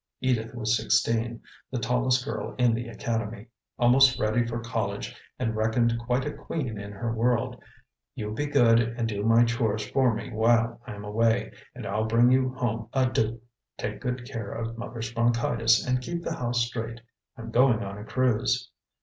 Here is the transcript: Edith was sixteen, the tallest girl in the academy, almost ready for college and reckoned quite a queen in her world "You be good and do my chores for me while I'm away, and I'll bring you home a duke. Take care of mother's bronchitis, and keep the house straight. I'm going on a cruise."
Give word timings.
Edith 0.19 0.55
was 0.55 0.75
sixteen, 0.75 1.43
the 1.69 1.77
tallest 1.77 2.25
girl 2.25 2.55
in 2.57 2.73
the 2.73 2.87
academy, 2.87 3.45
almost 3.77 4.19
ready 4.19 4.43
for 4.43 4.59
college 4.59 5.15
and 5.37 5.55
reckoned 5.55 5.99
quite 5.99 6.25
a 6.25 6.33
queen 6.33 6.79
in 6.79 6.91
her 6.91 7.13
world 7.13 7.61
"You 8.15 8.33
be 8.33 8.47
good 8.47 8.79
and 8.79 9.07
do 9.07 9.21
my 9.21 9.43
chores 9.43 9.87
for 9.87 10.11
me 10.15 10.31
while 10.31 10.81
I'm 10.87 11.03
away, 11.05 11.51
and 11.75 11.85
I'll 11.85 12.05
bring 12.05 12.31
you 12.31 12.49
home 12.55 12.89
a 12.93 13.11
duke. 13.11 13.43
Take 13.77 14.01
care 14.25 14.49
of 14.51 14.75
mother's 14.75 15.13
bronchitis, 15.13 15.85
and 15.85 16.01
keep 16.01 16.23
the 16.23 16.33
house 16.33 16.65
straight. 16.65 17.01
I'm 17.37 17.51
going 17.51 17.83
on 17.83 17.99
a 17.99 18.03
cruise." 18.03 18.71